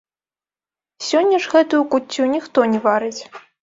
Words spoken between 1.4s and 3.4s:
ж гэтую куццю ніхто не варыць.